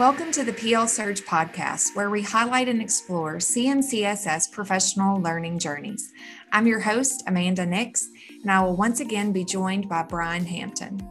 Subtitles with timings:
[0.00, 6.14] Welcome to the PL Surge podcast, where we highlight and explore CMCSS professional learning journeys.
[6.52, 8.08] I'm your host, Amanda Nix,
[8.40, 11.06] and I will once again be joined by Brian Hampton.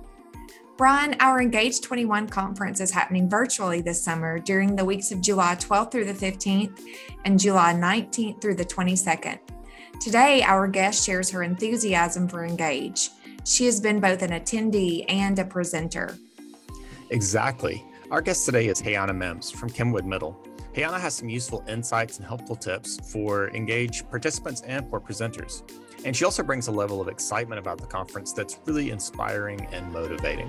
[0.76, 5.54] Brian, our Engage 21 conference is happening virtually this summer during the weeks of July
[5.54, 6.82] 12th through the 15th
[7.26, 9.38] and July 19th through the 22nd.
[10.02, 13.12] Today, our guest shares her enthusiasm for Engage.
[13.46, 16.18] She has been both an attendee and a presenter.
[17.12, 17.86] Exactly.
[18.12, 20.36] Our guest today is Heyana Mims from Kenwood Middle.
[20.76, 25.62] Heyana has some useful insights and helpful tips for engage participants and for presenters.
[26.06, 29.94] And she also brings a level of excitement about the conference that's really inspiring and
[29.94, 30.48] motivating.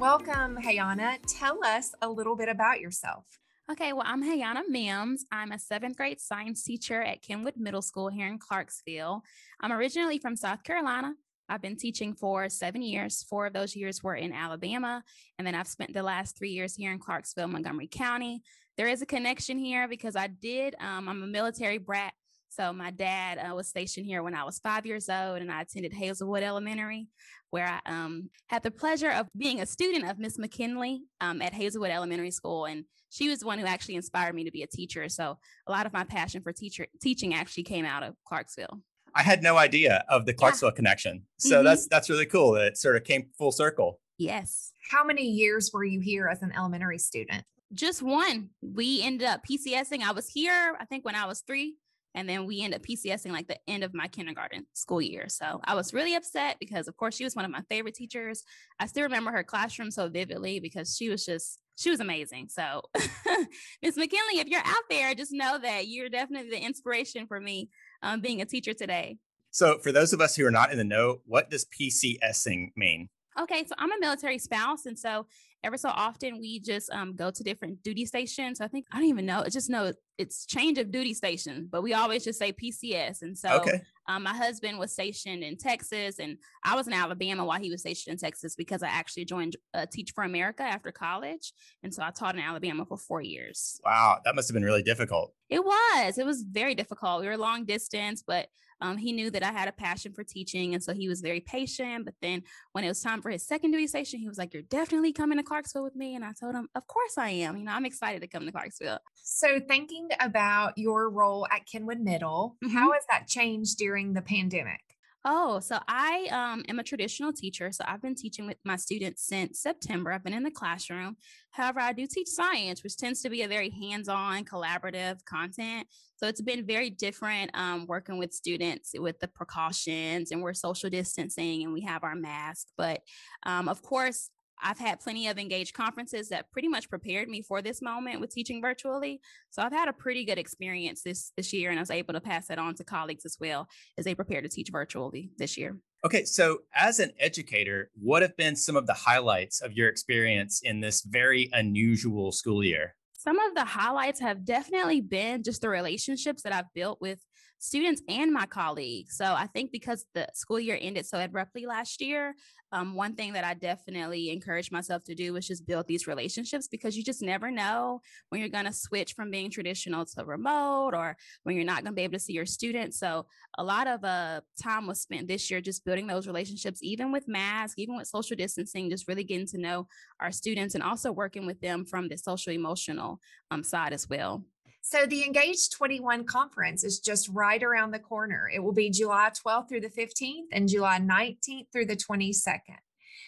[0.00, 1.18] Welcome, Heyana.
[1.28, 3.26] Tell us a little bit about yourself.
[3.70, 5.26] Okay, well, I'm Heyana Mims.
[5.30, 9.22] I'm a seventh grade science teacher at Kenwood Middle School here in Clarksville.
[9.60, 11.14] I'm originally from South Carolina,
[11.48, 13.24] I've been teaching for seven years.
[13.28, 15.02] Four of those years were in Alabama.
[15.38, 18.42] And then I've spent the last three years here in Clarksville, Montgomery County.
[18.76, 22.12] There is a connection here because I did, um, I'm a military brat.
[22.48, 25.62] So my dad uh, was stationed here when I was five years old, and I
[25.62, 27.08] attended Hazelwood Elementary,
[27.50, 31.52] where I um, had the pleasure of being a student of Miss McKinley um, at
[31.52, 32.66] Hazelwood Elementary School.
[32.66, 35.08] And she was the one who actually inspired me to be a teacher.
[35.08, 38.80] So a lot of my passion for teacher teaching actually came out of Clarksville.
[39.14, 40.76] I had no idea of the Clarksville yeah.
[40.76, 41.22] connection.
[41.38, 41.64] So mm-hmm.
[41.64, 44.00] that's that's really cool that it sort of came full circle.
[44.18, 44.72] Yes.
[44.90, 47.44] How many years were you here as an elementary student?
[47.72, 48.50] Just one.
[48.62, 50.02] We ended up PCSing.
[50.02, 51.76] I was here, I think, when I was three.
[52.16, 55.28] And then we ended up PCSing like the end of my kindergarten school year.
[55.28, 58.44] So I was really upset because, of course, she was one of my favorite teachers.
[58.78, 62.48] I still remember her classroom so vividly because she was just, she was amazing.
[62.48, 62.82] So,
[63.82, 67.70] Miss McKinley, if you're out there, just know that you're definitely the inspiration for me
[68.02, 69.18] um, being a teacher today.
[69.50, 73.08] So, for those of us who are not in the know, what does PCSing mean?
[73.40, 75.26] Okay, so I'm a military spouse, and so
[75.64, 78.60] ever so often we just um, go to different duty stations.
[78.60, 79.42] I think I don't even know.
[79.44, 83.22] I just know it's change of duty station, but we always just say PCS.
[83.22, 83.82] And so okay.
[84.06, 87.80] Um, my husband was stationed in Texas, and I was in Alabama while he was
[87.80, 92.02] stationed in Texas because I actually joined uh, Teach for America after college, and so
[92.02, 93.80] I taught in Alabama for four years.
[93.84, 95.32] Wow, that must have been really difficult.
[95.48, 96.18] It was.
[96.18, 97.20] It was very difficult.
[97.20, 98.48] We were long distance, but
[98.80, 100.74] um, he knew that I had a passion for teaching.
[100.74, 102.04] And so he was very patient.
[102.04, 104.62] But then when it was time for his second duty station, he was like, You're
[104.62, 106.14] definitely coming to Clarksville with me.
[106.14, 107.56] And I told him, Of course I am.
[107.56, 108.98] You know, I'm excited to come to Clarksville.
[109.14, 112.74] So, thinking about your role at Kenwood Middle, mm-hmm.
[112.74, 114.93] how has that changed during the pandemic?
[115.26, 117.72] Oh, so I um, am a traditional teacher.
[117.72, 120.12] So I've been teaching with my students since September.
[120.12, 121.16] I've been in the classroom.
[121.50, 125.86] However, I do teach science, which tends to be a very hands on, collaborative content.
[126.16, 130.90] So it's been very different um, working with students with the precautions and we're social
[130.90, 132.68] distancing and we have our mask.
[132.76, 133.00] But
[133.44, 134.28] um, of course,
[134.62, 138.30] I've had plenty of engaged conferences that pretty much prepared me for this moment with
[138.30, 139.20] teaching virtually.
[139.50, 142.20] So I've had a pretty good experience this this year, and I was able to
[142.20, 145.76] pass that on to colleagues as well as they prepare to teach virtually this year.
[146.04, 150.60] Okay, so as an educator, what have been some of the highlights of your experience
[150.62, 152.94] in this very unusual school year?
[153.14, 157.20] Some of the highlights have definitely been just the relationships that I've built with
[157.64, 159.16] students and my colleagues.
[159.16, 162.34] So I think because the school year ended so abruptly last year,
[162.72, 166.68] um, one thing that I definitely encourage myself to do is just build these relationships
[166.68, 170.90] because you just never know when you're going to switch from being traditional to remote
[170.92, 172.98] or when you're not going to be able to see your students.
[172.98, 173.26] So
[173.56, 177.28] a lot of uh, time was spent this year just building those relationships, even with
[177.28, 179.86] masks, even with social distancing, just really getting to know
[180.20, 183.20] our students and also working with them from the social emotional
[183.50, 184.44] um, side as well.
[184.86, 188.50] So the Engage 21 conference is just right around the corner.
[188.54, 192.76] It will be July 12th through the 15th and July 19th through the 22nd.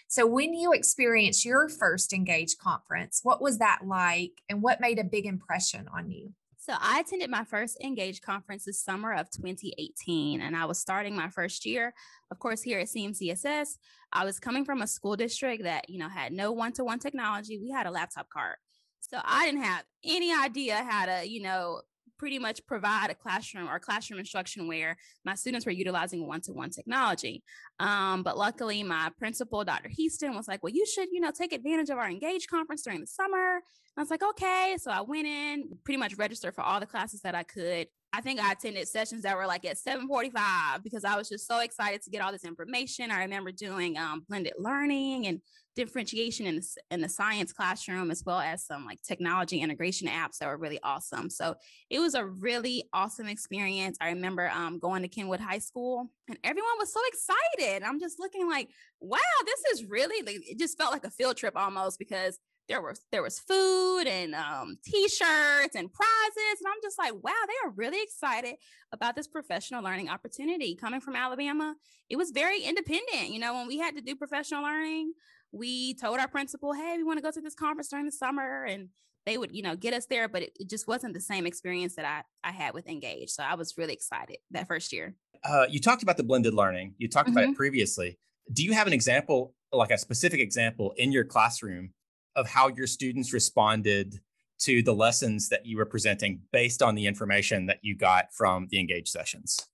[0.06, 4.98] So when you experienced your first Engage conference, what was that like and what made
[4.98, 6.34] a big impression on you?
[6.58, 11.16] So I attended my first Engage conference this summer of 2018, and I was starting
[11.16, 11.94] my first year.
[12.30, 13.78] Of course, here at CMCSS,
[14.12, 17.58] I was coming from a school district that you know had no one-to-one technology.
[17.58, 18.58] We had a laptop cart,
[19.00, 21.80] so I didn't have any idea how to, you know,
[22.18, 27.42] pretty much provide a classroom or classroom instruction where my students were utilizing one-to-one technology.
[27.78, 29.90] Um, but luckily, my principal, Dr.
[29.90, 33.00] Heaston, was like, "Well, you should, you know, take advantage of our Engage conference during
[33.00, 33.62] the summer." And
[33.98, 37.20] I was like, "Okay." So I went in, pretty much registered for all the classes
[37.22, 37.88] that I could.
[38.12, 41.60] I think I attended sessions that were like at 7:45 because I was just so
[41.60, 43.10] excited to get all this information.
[43.10, 45.40] I remember doing um, blended learning and
[45.76, 50.38] differentiation in the, in the science classroom as well as some like technology integration apps
[50.38, 51.28] that were really awesome.
[51.28, 51.54] So
[51.90, 53.98] it was a really awesome experience.
[54.00, 57.82] I remember um, going to kenwood high school and everyone was so excited.
[57.82, 58.70] I'm just looking like
[59.00, 62.82] wow this is really like, it just felt like a field trip almost because there
[62.82, 67.68] was there was food and um, t-shirts and prizes and i'm just like wow they
[67.68, 68.54] are really excited
[68.92, 71.74] about this professional learning opportunity coming from alabama
[72.08, 75.12] it was very independent you know when we had to do professional learning
[75.52, 78.64] we told our principal hey we want to go to this conference during the summer
[78.64, 78.88] and
[79.24, 81.94] they would you know get us there but it, it just wasn't the same experience
[81.96, 85.14] that i i had with engage so i was really excited that first year
[85.44, 87.36] uh, you talked about the blended learning you talked mm-hmm.
[87.36, 87.56] about it mm-hmm.
[87.56, 88.18] previously
[88.52, 91.90] do you have an example like a specific example in your classroom
[92.36, 94.20] of how your students responded
[94.58, 98.68] to the lessons that you were presenting based on the information that you got from
[98.70, 99.68] the engage sessions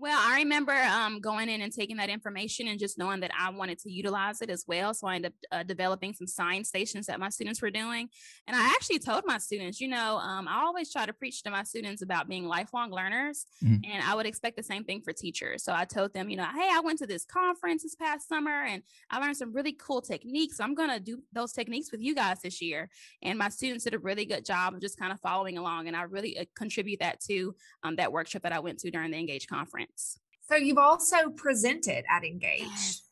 [0.00, 3.50] well, I remember um, going in and taking that information and just knowing that I
[3.50, 4.94] wanted to utilize it as well.
[4.94, 8.08] So I ended up uh, developing some science stations that my students were doing.
[8.46, 11.50] And I actually told my students, you know, um, I always try to preach to
[11.50, 13.44] my students about being lifelong learners.
[13.62, 13.90] Mm-hmm.
[13.92, 15.64] And I would expect the same thing for teachers.
[15.64, 18.64] So I told them, you know, hey, I went to this conference this past summer
[18.64, 20.56] and I learned some really cool techniques.
[20.56, 22.88] So I'm going to do those techniques with you guys this year.
[23.22, 25.88] And my students did a really good job of just kind of following along.
[25.88, 29.10] And I really uh, contribute that to um, that workshop that I went to during
[29.10, 29.89] the Engage conference.
[30.48, 32.62] So you've also presented at Engage.
[32.62, 33.02] Yes.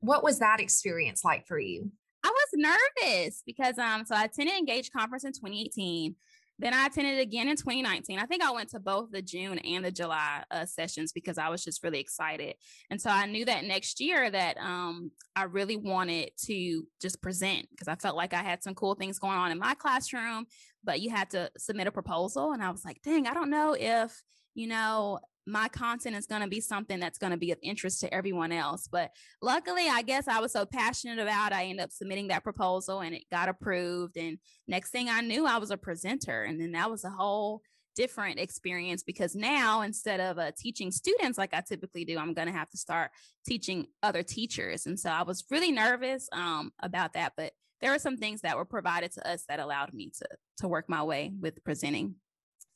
[0.00, 1.90] What was that experience like for you?
[2.24, 6.14] I was nervous because um so I attended Engage conference in 2018.
[6.58, 8.18] Then I attended again in 2019.
[8.18, 11.48] I think I went to both the June and the July uh, sessions because I
[11.48, 12.54] was just really excited.
[12.90, 17.68] And so I knew that next year that um, I really wanted to just present
[17.70, 20.46] because I felt like I had some cool things going on in my classroom,
[20.84, 22.52] but you had to submit a proposal.
[22.52, 24.22] And I was like, dang, I don't know if,
[24.54, 28.00] you know, my content is going to be something that's going to be of interest
[28.00, 28.88] to everyone else.
[28.90, 29.10] But
[29.42, 33.14] luckily, I guess I was so passionate about I ended up submitting that proposal and
[33.14, 34.16] it got approved.
[34.16, 36.44] And next thing I knew, I was a presenter.
[36.44, 37.60] And then that was a whole
[37.94, 42.48] different experience because now instead of uh, teaching students like I typically do, I'm going
[42.48, 43.10] to have to start
[43.46, 44.86] teaching other teachers.
[44.86, 47.34] And so I was really nervous um, about that.
[47.36, 50.26] But there were some things that were provided to us that allowed me to
[50.58, 52.14] to work my way with presenting.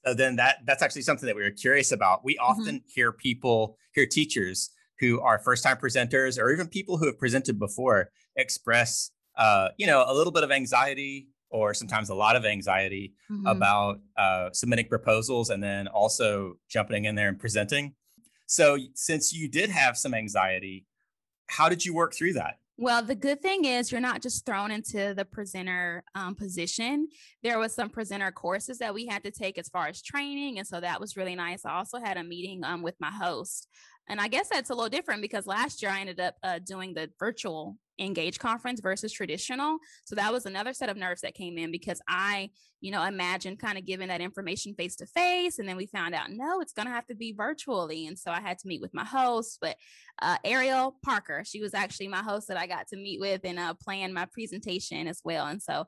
[0.07, 2.25] So then that that's actually something that we were curious about.
[2.25, 2.51] We mm-hmm.
[2.51, 2.89] often mm-hmm.
[2.95, 7.59] hear people, hear teachers who are first time presenters or even people who have presented
[7.59, 12.45] before express uh, you know, a little bit of anxiety or sometimes a lot of
[12.45, 13.47] anxiety mm-hmm.
[13.47, 17.95] about uh, submitting proposals and then also jumping in there and presenting.
[18.47, 20.87] So since you did have some anxiety,
[21.47, 22.59] how did you work through that?
[22.81, 27.09] Well, the good thing is you're not just thrown into the presenter um, position.
[27.43, 30.67] There was some presenter courses that we had to take as far as training, and
[30.67, 31.65] so that was really nice.
[31.65, 33.67] I also had a meeting um, with my host,
[34.09, 36.95] and I guess that's a little different because last year I ended up uh, doing
[36.95, 39.79] the virtual engage conference versus traditional.
[40.05, 42.51] So that was another set of nerves that came in because I,
[42.81, 45.59] you know, imagined kind of giving that information face to face.
[45.59, 48.07] And then we found out, no, it's going to have to be virtually.
[48.07, 49.77] And so I had to meet with my host, but
[50.23, 53.59] uh, Ariel Parker, she was actually my host that I got to meet with and
[53.59, 55.47] uh, plan my presentation as well.
[55.47, 55.87] And so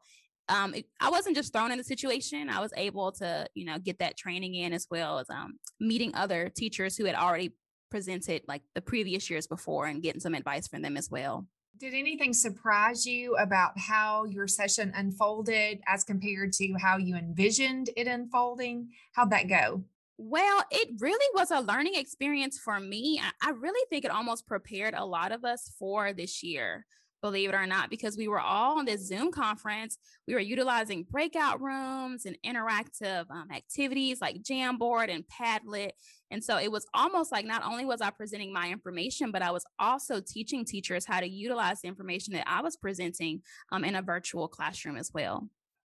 [0.49, 2.50] um, it, I wasn't just thrown in the situation.
[2.50, 6.12] I was able to, you know, get that training in as well as um, meeting
[6.14, 7.55] other teachers who had already
[7.90, 11.46] presented like the previous years before and getting some advice from them as well.
[11.78, 17.90] Did anything surprise you about how your session unfolded as compared to how you envisioned
[17.96, 18.88] it unfolding?
[19.12, 19.84] How'd that go?
[20.19, 23.20] Well, it really was a learning experience for me.
[23.42, 26.84] I really think it almost prepared a lot of us for this year
[27.22, 29.98] believe it or not, because we were all on this Zoom conference.
[30.27, 35.91] We were utilizing breakout rooms and interactive um, activities like Jamboard and Padlet.
[36.31, 39.50] And so it was almost like not only was I presenting my information, but I
[39.50, 43.96] was also teaching teachers how to utilize the information that I was presenting um, in
[43.96, 45.48] a virtual classroom as well.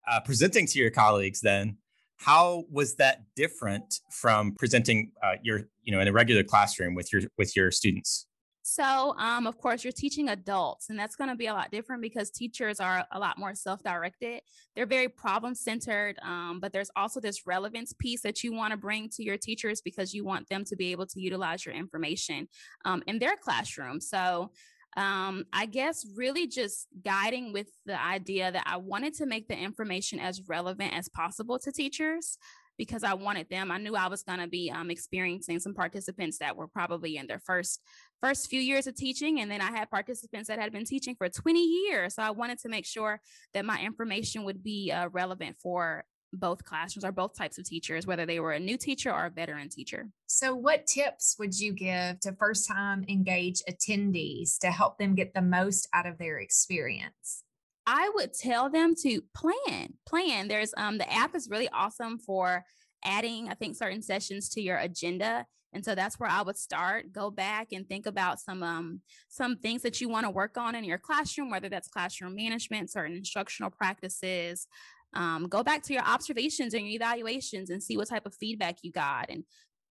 [0.09, 1.77] Uh, presenting to your colleagues, then,
[2.17, 7.13] how was that different from presenting uh, your, you know, in a regular classroom with
[7.13, 8.25] your with your students?
[8.71, 12.03] So, um, of course, you're teaching adults, and that's going to be a lot different
[12.03, 14.41] because teachers are a lot more self directed.
[14.75, 18.77] They're very problem centered, um, but there's also this relevance piece that you want to
[18.77, 22.47] bring to your teachers because you want them to be able to utilize your information
[22.85, 23.99] um, in their classroom.
[23.99, 24.51] So,
[24.97, 29.57] um, I guess really just guiding with the idea that I wanted to make the
[29.57, 32.37] information as relevant as possible to teachers
[32.79, 33.71] because I wanted them.
[33.71, 37.27] I knew I was going to be um, experiencing some participants that were probably in
[37.27, 37.81] their first
[38.21, 41.29] first few years of teaching, and then I had participants that had been teaching for
[41.29, 42.15] 20 years.
[42.15, 43.21] So I wanted to make sure
[43.53, 48.07] that my information would be uh, relevant for both classrooms or both types of teachers,
[48.07, 50.07] whether they were a new teacher or a veteran teacher.
[50.27, 55.33] So, what tips would you give to first time engage attendees to help them get
[55.33, 57.43] the most out of their experience?
[57.91, 60.47] I would tell them to plan, plan.
[60.47, 62.63] There's um the app is really awesome for
[63.03, 65.47] adding, I think, certain sessions to your agenda.
[65.73, 67.11] And so that's where I would start.
[67.11, 70.75] Go back and think about some um some things that you want to work on
[70.75, 74.67] in your classroom, whether that's classroom management, certain instructional practices.
[75.15, 78.77] Um, go back to your observations and your evaluations and see what type of feedback
[78.83, 79.43] you got and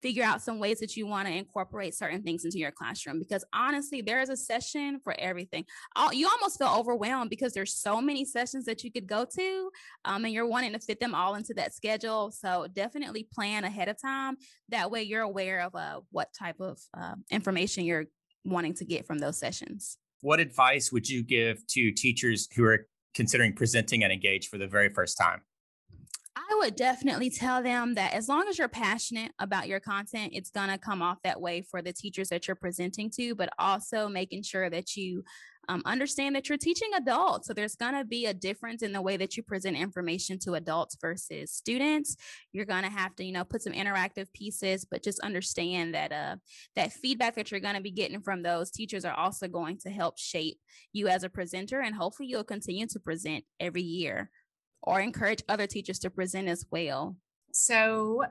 [0.03, 3.45] figure out some ways that you want to incorporate certain things into your classroom because
[3.53, 5.65] honestly there is a session for everything.
[6.13, 9.71] You almost feel overwhelmed because there's so many sessions that you could go to
[10.05, 12.31] um, and you're wanting to fit them all into that schedule.
[12.31, 14.37] So definitely plan ahead of time.
[14.69, 18.07] That way you're aware of uh, what type of uh, information you're
[18.45, 19.99] wanting to get from those sessions.
[20.21, 24.67] What advice would you give to teachers who are considering presenting and engage for the
[24.67, 25.43] very first time
[26.39, 30.51] I would definitely tell them that as long as you're passionate about your content, it's
[30.51, 34.09] going to come off that way for the teachers that you're presenting to, but also
[34.09, 35.25] making sure that you
[35.69, 37.49] um, understand that you're teaching adults.
[37.49, 40.55] So there's going to be a difference in the way that you present information to
[40.55, 42.17] adults versus students.
[42.53, 46.13] You're going to have to, you know, put some interactive pieces, but just understand that
[46.13, 46.37] uh,
[46.77, 49.91] that feedback that you're going to be getting from those teachers are also going to
[49.91, 50.59] help shape
[50.93, 51.81] you as a presenter.
[51.81, 54.31] And hopefully you'll continue to present every year
[54.83, 57.17] or encourage other teachers to present as well.
[57.53, 58.25] So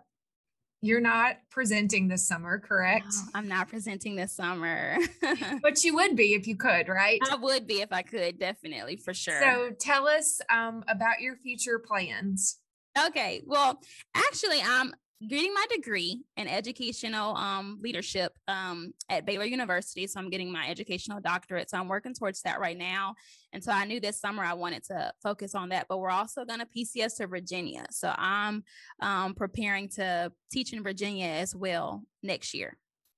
[0.81, 3.13] you're not presenting this summer, correct?
[3.33, 4.97] I'm not presenting this summer.
[5.61, 7.19] but you would be if you could, right?
[7.29, 9.41] I would be if I could, definitely, for sure.
[9.41, 12.59] So tell us um, about your future plans.
[13.07, 13.41] Okay.
[13.45, 13.81] Well,
[14.15, 14.93] actually, I'm
[15.25, 20.05] getting my degree in educational um, leadership um, at Baylor University.
[20.05, 21.69] So I'm getting my educational doctorate.
[21.69, 23.15] So I'm working towards that right now.
[23.51, 25.87] And so I knew this summer I wanted to focus on that.
[25.89, 27.85] But we're also going to PCS to Virginia.
[27.89, 28.63] So I'm
[29.01, 32.77] um, preparing to teach in Virginia as well next year.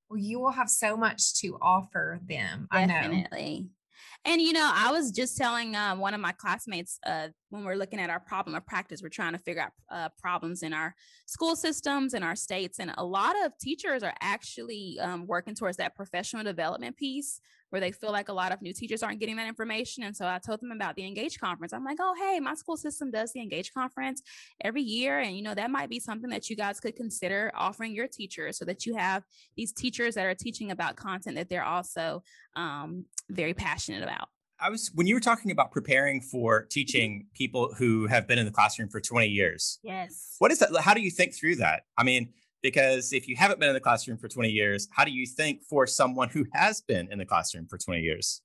[0.10, 2.68] Well, you will have so much to offer them.
[2.72, 2.94] I know.
[2.94, 3.68] Definitely.
[4.25, 7.75] And you know, I was just telling uh, one of my classmates uh, when we're
[7.75, 10.96] looking at our problem of practice, we're trying to figure out uh, problems in our
[11.25, 15.77] school systems in our states, and a lot of teachers are actually um, working towards
[15.77, 19.36] that professional development piece where they feel like a lot of new teachers aren't getting
[19.36, 20.03] that information.
[20.03, 21.74] And so I told them about the Engage conference.
[21.74, 24.22] I'm like, oh, hey, my school system does the Engage conference
[24.62, 25.20] every year.
[25.20, 28.58] And, you know, that might be something that you guys could consider offering your teachers
[28.58, 29.24] so that you have
[29.56, 32.24] these teachers that are teaching about content that they're also
[32.56, 34.29] um, very passionate about.
[34.62, 38.46] I was when you were talking about preparing for teaching people who have been in
[38.46, 39.80] the classroom for 20 years.
[39.84, 40.36] Yes.
[40.39, 40.75] What is that?
[40.82, 41.84] How do you think through that?
[41.98, 45.12] I mean, because if you haven't been in the classroom for 20 years, how do
[45.12, 48.42] you think for someone who has been in the classroom for 20 years?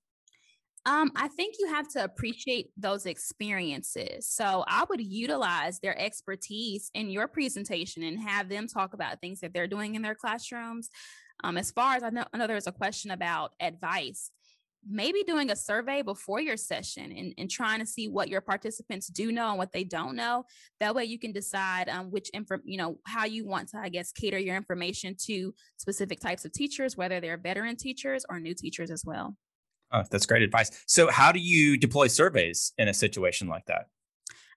[0.86, 4.28] Um, I think you have to appreciate those experiences.
[4.28, 9.40] So I would utilize their expertise in your presentation and have them talk about things
[9.40, 10.90] that they're doing in their classrooms.
[11.42, 14.30] Um, as far as I know, I know there was a question about advice
[14.88, 19.08] maybe doing a survey before your session and, and trying to see what your participants
[19.08, 20.44] do know and what they don't know.
[20.80, 23.88] That way you can decide um, which info you know how you want to i
[23.88, 28.54] guess cater your information to specific types of teachers whether they're veteran teachers or new
[28.54, 29.36] teachers as well.
[29.92, 30.70] Oh, that's great advice.
[30.86, 33.86] So how do you deploy surveys in a situation like that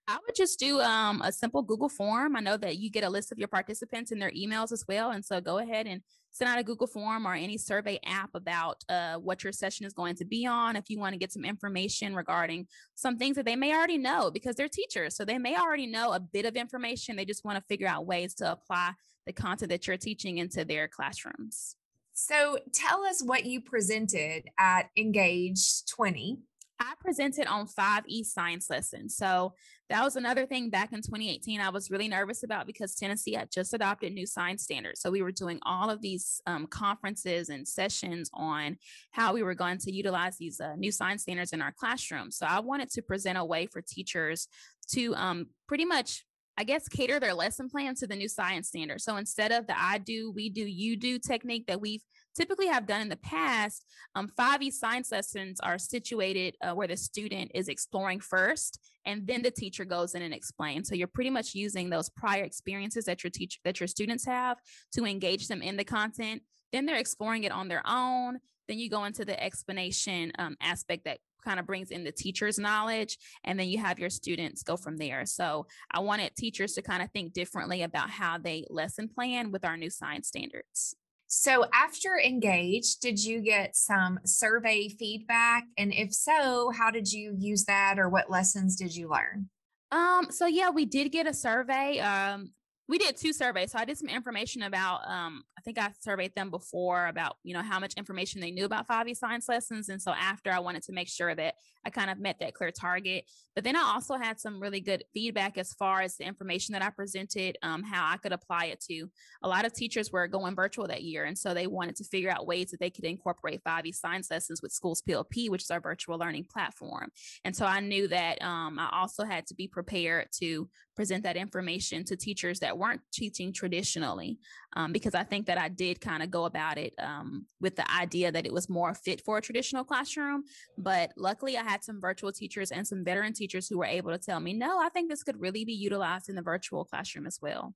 [0.10, 2.38] I would just do um, a simple Google form.
[2.38, 5.12] I know that you get a list of your participants and their emails as well.
[5.12, 8.82] And so go ahead and send out a Google form or any survey app about
[8.88, 10.78] uh, what your session is going to be on.
[10.78, 14.32] If you want to get some information regarding some things that they may already know
[14.32, 15.18] because they're teachers.
[15.18, 17.18] So they may already know a bit of information.
[17.18, 18.92] They just want to figure out ways to apply
[19.26, 21.76] the content that you're teaching into their classrooms.
[22.14, 26.40] So tell us what you presented at Engage 20.
[26.80, 29.16] I presented on 5E science lessons.
[29.16, 29.54] So
[29.90, 33.52] that was another thing back in 2018 I was really nervous about because Tennessee had
[33.52, 35.02] just adopted new science standards.
[35.02, 38.78] So we were doing all of these um, conferences and sessions on
[39.12, 42.32] how we were going to utilize these uh, new science standards in our classroom.
[42.32, 44.48] So I wanted to present a way for teachers
[44.90, 46.24] to um, pretty much
[46.60, 49.00] I guess, cater their lesson plan to the new science standard.
[49.02, 52.02] So instead of the I do, we do, you do technique that we've
[52.38, 56.98] typically have done in the past, um, 5E science lessons are situated uh, where the
[56.98, 60.88] student is exploring first, and then the teacher goes in and explains.
[60.88, 64.58] So you're pretty much using those prior experiences that your teacher that your students have
[64.94, 66.44] to engage them in the content.
[66.72, 68.38] Then they're exploring it on their own.
[68.68, 72.60] Then you go into the explanation um, aspect that kind of brings in the teacher's
[72.60, 76.82] knowledge and then you have your students go from there so i wanted teachers to
[76.82, 80.96] kind of think differently about how they lesson plan with our new science standards
[81.28, 85.66] so, after Engage, did you get some survey feedback?
[85.78, 89.50] And if so, how did you use that or what lessons did you learn?
[89.92, 92.00] Um, so yeah, we did get a survey.
[92.00, 92.52] Um,
[92.90, 93.72] we did two surveys.
[93.72, 97.54] So I did some information about, um, I think I surveyed them before about, you
[97.54, 99.90] know, how much information they knew about 5e science lessons.
[99.90, 101.56] And so after I wanted to make sure that
[101.88, 103.24] I kind of met that clear target.
[103.56, 106.82] But then I also had some really good feedback as far as the information that
[106.84, 109.10] I presented, um, how I could apply it to.
[109.42, 111.24] A lot of teachers were going virtual that year.
[111.24, 114.62] And so they wanted to figure out ways that they could incorporate 5e science lessons
[114.62, 117.10] with Schools PLP, which is our virtual learning platform.
[117.46, 121.38] And so I knew that um, I also had to be prepared to present that
[121.38, 124.40] information to teachers that weren't teaching traditionally
[124.76, 127.90] um, because i think that i did kind of go about it um, with the
[127.96, 130.44] idea that it was more fit for a traditional classroom
[130.78, 134.18] but luckily i had some virtual teachers and some veteran teachers who were able to
[134.18, 137.40] tell me no i think this could really be utilized in the virtual classroom as
[137.42, 137.74] well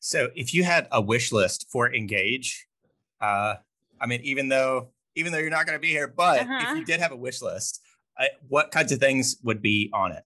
[0.00, 2.66] so if you had a wish list for engage
[3.20, 3.54] uh,
[4.00, 6.72] i mean even though even though you're not going to be here but uh-huh.
[6.72, 7.80] if you did have a wish list
[8.18, 10.24] uh, what kinds of things would be on it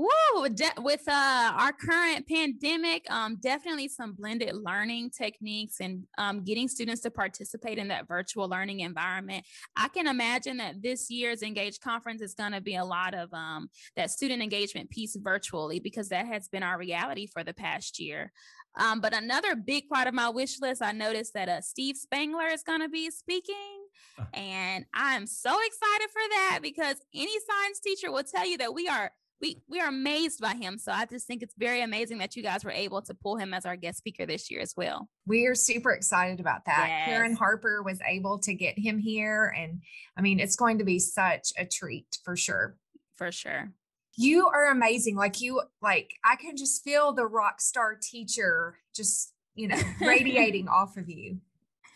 [0.00, 6.44] Whoa, de- with uh, our current pandemic, um, definitely some blended learning techniques and um,
[6.44, 9.44] getting students to participate in that virtual learning environment.
[9.74, 13.34] I can imagine that this year's Engage conference is going to be a lot of
[13.34, 17.98] um, that student engagement piece virtually because that has been our reality for the past
[17.98, 18.30] year.
[18.78, 22.46] Um, but another big part of my wish list, I noticed that uh, Steve Spangler
[22.46, 23.56] is going to be speaking.
[24.16, 24.26] Uh.
[24.32, 28.86] And I'm so excited for that because any science teacher will tell you that we
[28.86, 30.78] are we we are amazed by him.
[30.78, 33.54] So I just think it's very amazing that you guys were able to pull him
[33.54, 35.08] as our guest speaker this year as well.
[35.26, 36.86] We are super excited about that.
[36.88, 37.06] Yes.
[37.06, 39.82] Karen Harper was able to get him here, and
[40.16, 42.76] I mean, it's going to be such a treat for sure.
[43.16, 43.72] For sure.
[44.16, 45.16] You are amazing.
[45.16, 50.68] Like you, like I can just feel the rock star teacher just you know radiating
[50.68, 51.38] off of you.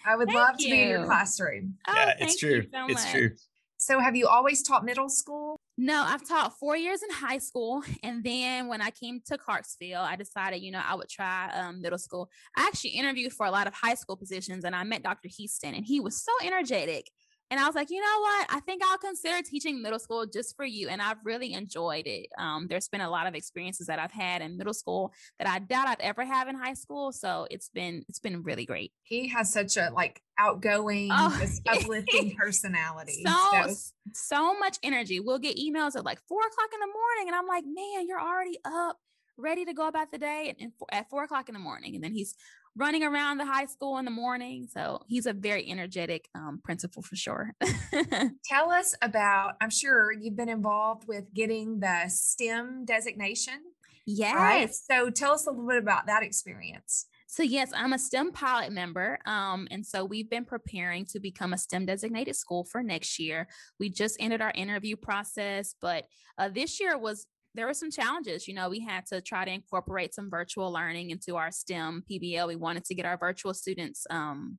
[0.04, 0.66] I would thank love you.
[0.66, 1.74] to be in your classroom.
[1.86, 2.62] Oh, yeah, it's true.
[2.72, 3.30] So it's true.
[3.78, 5.58] So, have you always taught middle school?
[5.78, 7.82] No, I've taught four years in high school.
[8.02, 11.80] And then when I came to Clarksville, I decided, you know, I would try um,
[11.80, 12.30] middle school.
[12.56, 15.28] I actually interviewed for a lot of high school positions and I met Dr.
[15.28, 17.10] Houston and he was so energetic.
[17.52, 18.46] And I was like, you know what?
[18.48, 20.88] I think I'll consider teaching middle school just for you.
[20.88, 22.28] And I've really enjoyed it.
[22.38, 25.58] Um, there's been a lot of experiences that I've had in middle school that I
[25.58, 27.12] doubt I'd ever have in high school.
[27.12, 28.90] So it's been it's been really great.
[29.02, 33.22] He has such a like outgoing, oh, uplifting personality.
[33.26, 33.74] So, so
[34.14, 35.20] so much energy.
[35.20, 38.18] We'll get emails at like four o'clock in the morning, and I'm like, man, you're
[38.18, 38.96] already up
[39.36, 41.94] ready to go about the day and, at four o'clock in the morning.
[41.94, 42.34] And then he's
[42.76, 44.66] running around the high school in the morning.
[44.72, 47.54] So he's a very energetic um, principal for sure.
[48.44, 53.60] Tell us about, I'm sure you've been involved with getting the STEM designation.
[54.06, 54.34] Yes.
[54.34, 54.74] Right?
[54.74, 57.06] So tell us a little bit about that experience.
[57.28, 59.18] So yes, I'm a STEM pilot member.
[59.24, 63.48] Um, and so we've been preparing to become a STEM designated school for next year.
[63.78, 66.04] We just ended our interview process, but
[66.36, 68.48] uh, this year was there were some challenges.
[68.48, 72.48] You know, we had to try to incorporate some virtual learning into our STEM PBL.
[72.48, 74.58] We wanted to get our virtual students um,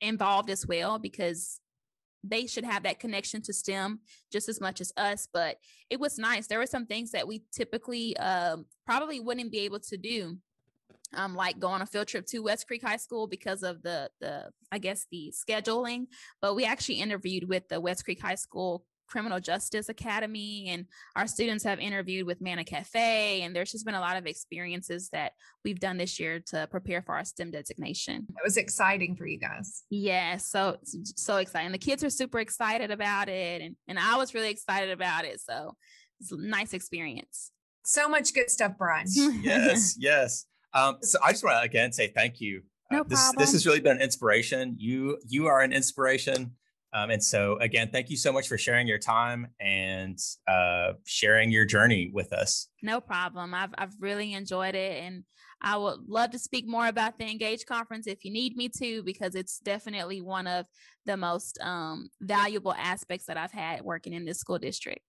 [0.00, 1.60] involved as well because
[2.22, 5.26] they should have that connection to STEM just as much as us.
[5.32, 5.56] But
[5.88, 6.46] it was nice.
[6.46, 10.38] There were some things that we typically um, probably wouldn't be able to do.
[11.12, 14.10] Um, like go on a field trip to West Creek High School because of the
[14.20, 16.06] the I guess the scheduling.
[16.40, 21.26] But we actually interviewed with the West Creek High School Criminal Justice Academy, and our
[21.26, 23.42] students have interviewed with Mana Cafe.
[23.42, 25.32] And there's just been a lot of experiences that
[25.64, 28.26] we've done this year to prepare for our STEM designation.
[28.28, 29.82] It was exciting for you guys.
[29.90, 31.72] Yeah, so so exciting.
[31.72, 35.40] The kids are super excited about it, and and I was really excited about it.
[35.40, 35.76] So
[36.20, 37.50] it's a nice experience.
[37.84, 39.06] So much good stuff, Brian.
[39.42, 40.46] yes, yes.
[40.72, 42.62] Um, so I just want to again say thank you.
[42.90, 43.42] No uh, this, problem.
[43.42, 44.76] This has really been an inspiration.
[44.78, 46.52] You you are an inspiration.
[46.92, 51.50] Um, and so, again, thank you so much for sharing your time and uh, sharing
[51.50, 52.68] your journey with us.
[52.82, 53.54] No problem.
[53.54, 55.02] I've, I've really enjoyed it.
[55.04, 55.22] And
[55.62, 59.02] I would love to speak more about the Engage conference if you need me to,
[59.04, 60.66] because it's definitely one of
[61.06, 65.02] the most um, valuable aspects that I've had working in this school district.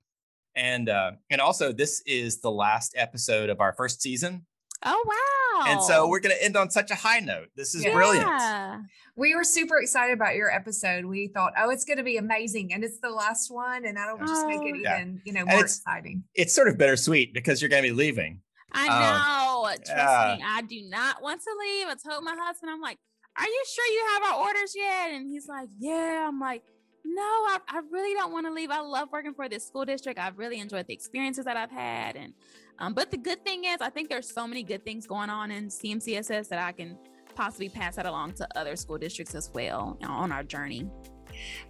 [0.56, 4.46] And uh, and also, this is the last episode of our first season.
[4.84, 5.72] Oh wow!
[5.72, 7.50] And so we're going to end on such a high note.
[7.56, 7.94] This is yeah.
[7.94, 8.86] brilliant.
[9.16, 11.06] We were super excited about your episode.
[11.06, 14.18] We thought, oh, it's going to be amazing, and it's the last one, and that'll
[14.18, 15.08] just make it oh, even, yeah.
[15.24, 16.24] you know, more it's, exciting.
[16.34, 18.42] It's sort of bittersweet because you're going to be leaving.
[18.72, 19.66] I um, know.
[19.66, 20.36] Um, Trust yeah.
[20.38, 21.88] me, I do not want to leave.
[21.88, 22.98] I told my husband, I'm like,
[23.38, 26.64] "Are you sure you have our orders yet?" And he's like, "Yeah." I'm like,
[27.04, 28.70] no, I, I really don't want to leave.
[28.70, 30.20] I love working for this school district.
[30.20, 32.16] I've really enjoyed the experiences that I've had.
[32.16, 32.34] And
[32.80, 35.52] um, but the good thing is I think there's so many good things going on
[35.52, 36.98] in CMCSS that I can
[37.36, 40.90] possibly pass that along to other school districts as well on our journey.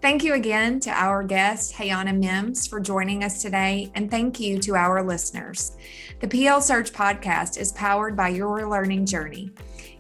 [0.02, 4.60] Thank you again to our guest, Heyana Mims, for joining us today, and thank you
[4.60, 5.78] to our listeners.
[6.20, 9.52] The PL Surge podcast is powered by your learning journey.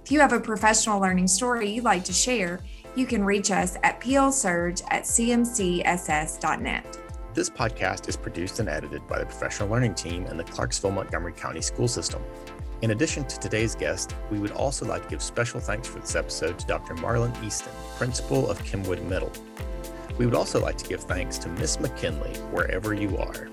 [0.04, 2.62] If you have a professional learning story you'd like to share,
[2.96, 6.98] you can reach us at plsurge at cmcss.net.
[7.34, 11.32] This podcast is produced and edited by the professional learning team in the Clarksville Montgomery
[11.32, 12.22] County School System.
[12.82, 16.14] In addition to today's guest, we would also like to give special thanks for this
[16.14, 16.94] episode to Dr.
[16.96, 19.32] Marlon Easton, principal of Kenwood Middle.
[20.18, 23.48] We would also like to give thanks to Miss McKinley wherever you are.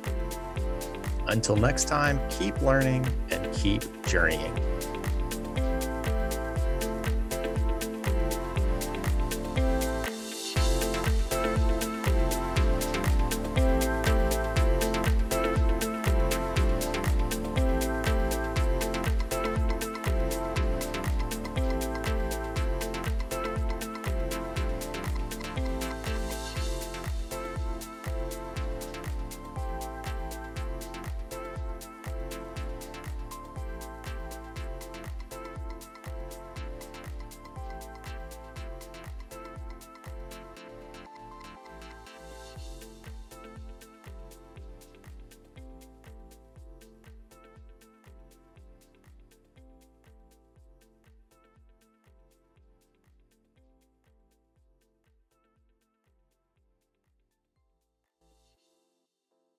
[1.28, 4.58] Until next time, keep learning and keep journeying.